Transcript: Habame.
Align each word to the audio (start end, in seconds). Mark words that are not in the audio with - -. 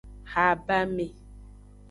Habame. 0.31 1.07